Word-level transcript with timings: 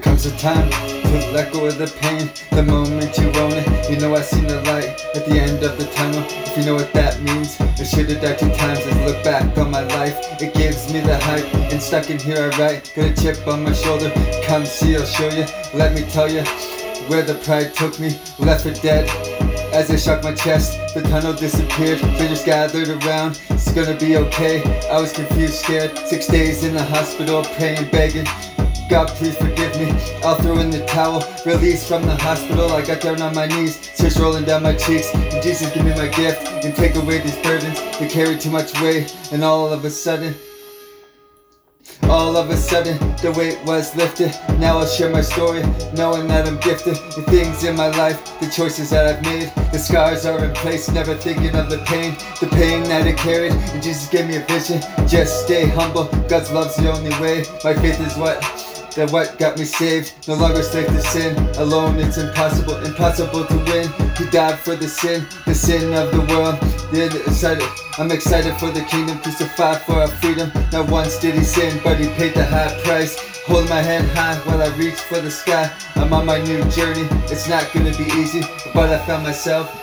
time 0.00 0.70
to 0.70 1.30
let 1.32 1.52
go 1.52 1.66
of 1.66 1.76
the 1.76 1.86
pain. 2.00 2.30
The 2.50 2.62
moment 2.62 3.16
you 3.18 3.28
own 3.40 3.52
it, 3.52 3.90
you 3.90 3.98
know 3.98 4.14
I 4.14 4.22
seen 4.22 4.46
the 4.46 4.62
light 4.62 5.04
at 5.14 5.26
the 5.26 5.38
end 5.38 5.62
of 5.62 5.76
the 5.76 5.84
tunnel. 5.94 6.24
If 6.28 6.56
you 6.56 6.64
know 6.64 6.74
what 6.74 6.92
that 6.94 7.20
means, 7.20 7.60
I 7.60 7.84
should've 7.84 8.20
died 8.20 8.38
two 8.38 8.50
times 8.54 8.80
and 8.86 9.04
look 9.04 9.22
back 9.22 9.56
on 9.58 9.70
my 9.70 9.82
life. 9.82 10.16
It 10.40 10.54
gives 10.54 10.92
me 10.92 11.00
the 11.00 11.18
hype, 11.18 11.44
and 11.54 11.80
stuck 11.80 12.10
in 12.10 12.18
here 12.18 12.50
I 12.52 12.58
write. 12.58 12.92
Got 12.96 13.10
a 13.10 13.22
chip 13.22 13.46
on 13.46 13.64
my 13.64 13.72
shoulder, 13.72 14.10
come 14.44 14.64
see, 14.64 14.96
I'll 14.96 15.04
show 15.04 15.28
you. 15.28 15.44
Let 15.74 15.94
me 15.94 16.02
tell 16.02 16.30
you 16.30 16.42
where 17.08 17.22
the 17.22 17.34
pride 17.44 17.74
took 17.74 18.00
me, 18.00 18.18
left 18.38 18.64
for 18.64 18.72
dead. 18.72 19.10
As 19.74 19.90
I 19.90 19.96
shook 19.96 20.22
my 20.22 20.34
chest, 20.34 20.94
the 20.94 21.02
tunnel 21.02 21.32
disappeared. 21.34 22.00
Figures 22.00 22.44
gathered 22.44 22.88
around, 22.88 23.40
it's 23.50 23.70
gonna 23.72 23.96
be 23.96 24.16
okay. 24.16 24.62
I 24.88 25.00
was 25.00 25.12
confused, 25.12 25.54
scared. 25.54 25.96
Six 25.98 26.26
days 26.26 26.64
in 26.64 26.74
the 26.74 26.84
hospital, 26.84 27.44
praying, 27.44 27.90
begging. 27.90 28.26
God, 28.88 29.08
please 29.08 29.36
forgive 29.36 29.74
me. 29.78 29.90
I'll 30.22 30.34
throw 30.36 30.58
in 30.58 30.70
the 30.70 30.84
towel. 30.86 31.24
Released 31.46 31.88
from 31.88 32.02
the 32.02 32.16
hospital, 32.16 32.70
I 32.72 32.84
got 32.84 33.00
down 33.00 33.22
on 33.22 33.34
my 33.34 33.46
knees. 33.46 33.78
Tears 33.96 34.18
rolling 34.18 34.44
down 34.44 34.62
my 34.62 34.74
cheeks. 34.74 35.14
And 35.14 35.42
Jesus, 35.42 35.72
give 35.72 35.84
me 35.84 35.92
my 35.92 36.08
gift 36.08 36.46
and 36.64 36.74
take 36.74 36.94
away 36.96 37.18
these 37.20 37.36
burdens 37.38 37.80
that 37.80 38.10
carry 38.10 38.38
too 38.38 38.50
much 38.50 38.78
weight. 38.80 39.16
And 39.32 39.42
all 39.42 39.72
of 39.72 39.84
a 39.84 39.90
sudden, 39.90 40.34
all 42.12 42.36
of 42.36 42.50
a 42.50 42.56
sudden, 42.58 42.98
the 43.22 43.32
weight 43.32 43.58
was 43.64 43.96
lifted. 43.96 44.38
Now 44.58 44.76
I'll 44.76 44.86
share 44.86 45.08
my 45.08 45.22
story, 45.22 45.62
knowing 45.94 46.28
that 46.28 46.46
I'm 46.46 46.58
gifted. 46.58 46.96
The 47.16 47.22
things 47.22 47.64
in 47.64 47.74
my 47.74 47.88
life, 47.88 48.20
the 48.38 48.50
choices 48.50 48.90
that 48.90 49.06
I've 49.06 49.22
made. 49.22 49.50
The 49.72 49.78
scars 49.78 50.26
are 50.26 50.44
in 50.44 50.52
place, 50.52 50.90
never 50.90 51.14
thinking 51.14 51.56
of 51.56 51.70
the 51.70 51.78
pain. 51.78 52.14
The 52.38 52.48
pain 52.48 52.82
that 52.84 53.06
I 53.06 53.14
carried, 53.14 53.52
and 53.52 53.82
Jesus 53.82 54.08
gave 54.10 54.26
me 54.26 54.36
a 54.36 54.44
vision. 54.44 54.82
Just 55.08 55.44
stay 55.44 55.66
humble, 55.66 56.04
God's 56.28 56.52
love's 56.52 56.76
the 56.76 56.92
only 56.92 57.12
way. 57.18 57.46
My 57.64 57.72
faith 57.72 57.98
is 58.06 58.14
what 58.18 58.42
that 58.94 59.10
what 59.10 59.38
got 59.38 59.58
me 59.58 59.64
saved. 59.64 60.28
No 60.28 60.34
longer 60.34 60.62
slave 60.62 60.86
to 60.86 61.00
sin. 61.00 61.36
Alone 61.56 61.98
it's 61.98 62.18
impossible, 62.18 62.76
impossible 62.84 63.44
to 63.44 63.56
win. 63.64 63.88
He 64.16 64.26
died 64.30 64.58
for 64.58 64.76
the 64.76 64.88
sin, 64.88 65.26
the 65.46 65.54
sin 65.54 65.94
of 65.94 66.12
the 66.12 66.20
world. 66.32 66.58
Excited, 66.92 67.66
I'm 67.98 68.10
excited 68.10 68.54
for 68.58 68.70
the 68.70 68.82
kingdom, 68.82 69.18
crucified 69.18 69.82
for 69.82 69.94
our 69.94 70.08
freedom. 70.08 70.52
Not 70.72 70.90
once 70.90 71.18
did 71.18 71.34
he 71.34 71.44
sin, 71.44 71.80
but 71.82 71.98
he 71.98 72.08
paid 72.08 72.34
the 72.34 72.44
high 72.44 72.78
price. 72.82 73.16
Hold 73.46 73.68
my 73.68 73.82
hand 73.82 74.06
high 74.10 74.36
while 74.44 74.62
I 74.62 74.68
reach 74.76 74.94
for 74.94 75.20
the 75.20 75.30
sky. 75.30 75.72
I'm 75.96 76.12
on 76.12 76.26
my 76.26 76.38
new 76.42 76.62
journey. 76.70 77.08
It's 77.32 77.48
not 77.48 77.72
gonna 77.72 77.96
be 77.96 78.04
easy, 78.20 78.42
but 78.74 78.90
I 78.90 78.98
found 79.06 79.24
myself. 79.24 79.81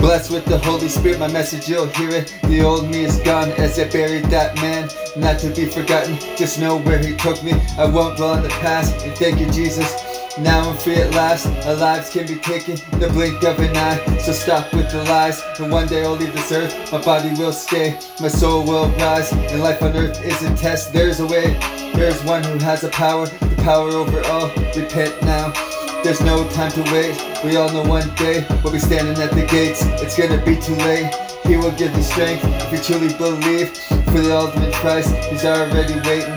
Blessed 0.00 0.30
with 0.30 0.46
the 0.46 0.56
Holy 0.58 0.88
Spirit, 0.88 1.18
my 1.18 1.28
message 1.28 1.68
you'll 1.68 1.86
hear 1.86 2.08
it. 2.08 2.34
The 2.44 2.62
old 2.62 2.88
me 2.88 3.04
is 3.04 3.18
gone 3.18 3.50
as 3.52 3.78
I 3.78 3.86
buried 3.86 4.24
that 4.26 4.56
man, 4.56 4.88
not 5.14 5.38
to 5.40 5.50
be 5.50 5.66
forgotten. 5.66 6.18
Just 6.36 6.58
know 6.58 6.78
where 6.78 6.98
he 6.98 7.14
took 7.16 7.42
me. 7.44 7.52
I 7.78 7.84
won't 7.84 8.16
dwell 8.16 8.30
on 8.30 8.42
the 8.42 8.48
past. 8.48 9.04
And 9.04 9.14
thank 9.16 9.38
you, 9.38 9.50
Jesus. 9.52 9.92
Now 10.38 10.70
I'm 10.70 10.76
free 10.78 10.96
at 10.96 11.12
last. 11.12 11.46
Our 11.66 11.74
lives 11.74 12.08
can 12.08 12.26
be 12.26 12.36
taken 12.36 12.76
the 12.98 13.08
blink 13.08 13.42
of 13.44 13.58
an 13.58 13.76
eye. 13.76 14.18
So 14.20 14.32
stop 14.32 14.72
with 14.72 14.90
the 14.90 15.04
lies. 15.04 15.42
And 15.58 15.70
one 15.70 15.86
day 15.86 16.02
I'll 16.02 16.16
leave 16.16 16.32
this 16.32 16.50
earth. 16.50 16.90
My 16.90 17.02
body 17.02 17.30
will 17.38 17.52
stay. 17.52 17.98
My 18.20 18.28
soul 18.28 18.64
will 18.64 18.88
rise. 18.92 19.30
And 19.32 19.62
life 19.62 19.82
on 19.82 19.94
earth 19.94 20.24
is 20.24 20.42
a 20.42 20.56
test. 20.56 20.94
There's 20.94 21.20
a 21.20 21.26
way. 21.26 21.58
There's 21.94 22.24
one 22.24 22.42
who 22.42 22.56
has 22.58 22.80
the 22.80 22.88
power. 22.88 23.26
The 23.26 23.62
power 23.62 23.90
over 23.90 24.24
all. 24.28 24.48
Repent 24.74 25.20
now. 25.22 25.52
There's 26.02 26.22
no 26.22 26.48
time 26.48 26.72
to 26.72 26.82
wait. 26.92 27.14
We 27.44 27.56
all 27.56 27.70
know 27.70 27.82
one 27.82 28.14
day 28.14 28.46
we'll 28.64 28.72
be 28.72 28.78
standing 28.78 29.22
at 29.22 29.32
the 29.32 29.44
gates. 29.44 29.82
It's 30.00 30.16
gonna 30.16 30.42
be 30.44 30.56
too 30.56 30.74
late. 30.76 31.14
He 31.44 31.58
will 31.58 31.72
give 31.72 31.94
you 31.94 32.02
strength 32.02 32.42
if 32.44 32.72
you 32.72 32.78
truly 32.78 33.14
believe. 33.14 33.76
For 34.06 34.20
the 34.20 34.34
ultimate 34.34 34.72
price, 34.74 35.10
he's 35.28 35.44
already 35.44 36.00
waiting. 36.08 36.34